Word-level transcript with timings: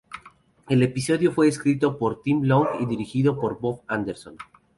El 0.67 0.81
episodio 0.81 1.31
fue 1.31 1.47
escrito 1.47 1.99
por 1.99 2.23
Tim 2.23 2.43
Long 2.45 2.65
y 2.79 2.87
dirigido 2.87 3.39
por 3.39 3.59
Bob 3.59 3.83
Anderson. 3.85 4.35